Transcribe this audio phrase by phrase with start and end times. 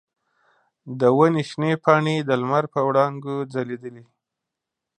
[0.99, 4.03] د ونې شنې پاڼې د لمر په وړانګو ځلیدلې.